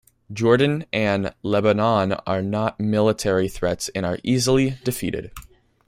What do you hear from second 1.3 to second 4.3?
Lebanon are not military threats and are